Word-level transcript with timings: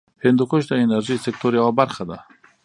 هندوکش 0.25 0.63
د 0.67 0.71
انرژۍ 0.83 1.17
سکتور 1.25 1.51
یوه 1.59 1.71
برخه 1.79 2.03
ده. 2.09 2.17